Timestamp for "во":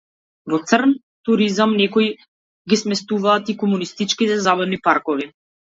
0.53-0.59